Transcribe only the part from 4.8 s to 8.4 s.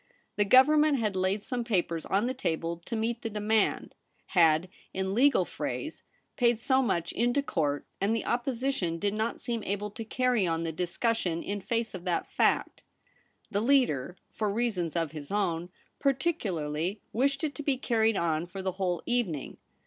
in legal phrase, paid so much into court, and the